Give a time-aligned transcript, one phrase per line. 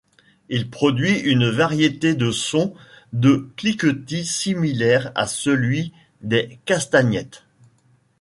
[0.49, 2.73] Il produit une variété de sons
[3.13, 5.93] de cliquetis similaires à celui
[6.23, 7.43] des castagnettes.